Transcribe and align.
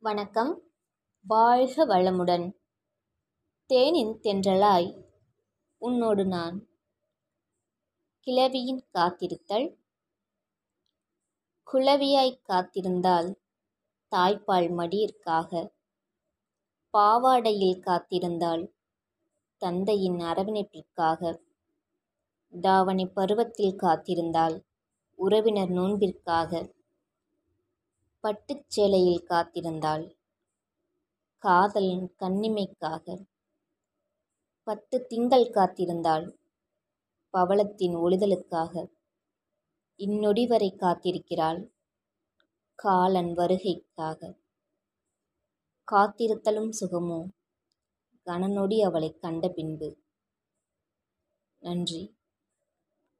வணக்கம். 0.00 0.62
வாழ்க 1.26 1.86
வளமுடன். 1.86 2.52
தேனின் 3.66 4.18
தென்றலாய் 4.22 5.02
உன்னோடு 5.78 6.24
நான். 6.24 6.68
கிளவியின் 8.20 8.88
காத்திருத்தல். 8.94 9.76
குளவியாய் 11.72 12.40
காத்திருந்தால் 12.48 13.34
தாய்ப்பால் 14.16 14.74
மடியிற்காக. 14.74 15.74
பாவாடையில் 16.98 17.80
காத்திருந்தால் 17.80 18.72
தந்தையின் 19.56 20.16
அரவணைப்பிற்காக. 20.16 21.40
தாவணி 22.60 23.06
பருவத்தில் 23.06 23.76
காத்திருந்தால் 23.76 24.64
உறவினர் 25.14 25.68
நோன்பிற்காக. 25.68 26.77
பட்டுச் 28.20 28.70
சேலையில் 28.70 29.24
காத்திருந்தாள். 29.28 30.16
காதலன் 31.38 32.14
கண்ணிமைக்காக 32.18 33.26
பத்து 34.62 35.06
திங்கள் 35.06 35.50
காத்திருந்தாள். 35.50 36.36
பவளத்தின் 37.30 37.96
ஒளிதலுக்காக 37.96 38.90
இந்நொடி 39.96 40.46
வரை 40.46 40.76
காத்திருக்கிறாள். 40.78 41.70
காலன் 42.74 43.36
வருகைக்காக 43.36 44.38
காத்திருத்தலும் 45.92 46.70
சுகமோ? 46.70 47.28
கணநொடி 48.26 48.80
அவளைக் 48.82 49.20
கண்ட 49.20 49.48
பின்பு. 49.48 49.98
நன்றி. 51.58 52.17